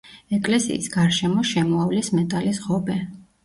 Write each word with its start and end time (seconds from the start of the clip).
ეკლესიის 0.37 0.87
გარშემო 0.95 1.45
შემოავლეს 1.51 2.13
მეტალის 2.19 2.67
ღობე. 2.69 3.01